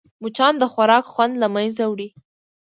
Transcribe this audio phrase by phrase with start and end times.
[0.21, 2.09] مچان د خوراک خوند له منځه وړي